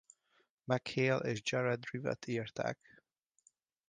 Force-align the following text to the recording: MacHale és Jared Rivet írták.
MacHale 0.67 1.27
és 1.29 1.41
Jared 1.43 1.83
Rivet 1.91 2.27
írták. 2.27 3.03